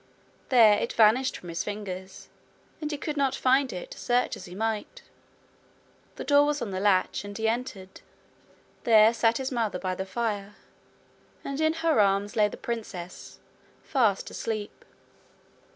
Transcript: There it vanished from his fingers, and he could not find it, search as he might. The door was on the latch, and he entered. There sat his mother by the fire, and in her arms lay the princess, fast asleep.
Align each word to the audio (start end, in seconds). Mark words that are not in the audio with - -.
There 0.49 0.79
it 0.79 0.93
vanished 0.93 1.37
from 1.37 1.49
his 1.49 1.63
fingers, 1.63 2.27
and 2.81 2.89
he 2.91 2.97
could 2.97 3.17
not 3.17 3.35
find 3.35 3.71
it, 3.71 3.93
search 3.93 4.35
as 4.35 4.45
he 4.45 4.55
might. 4.55 5.03
The 6.15 6.23
door 6.23 6.43
was 6.47 6.59
on 6.59 6.71
the 6.71 6.79
latch, 6.79 7.23
and 7.23 7.37
he 7.37 7.47
entered. 7.47 8.01
There 8.83 9.13
sat 9.13 9.37
his 9.37 9.51
mother 9.51 9.77
by 9.77 9.93
the 9.93 10.07
fire, 10.07 10.55
and 11.43 11.61
in 11.61 11.73
her 11.85 11.99
arms 11.99 12.35
lay 12.35 12.47
the 12.47 12.57
princess, 12.57 13.37
fast 13.83 14.31
asleep. 14.31 14.85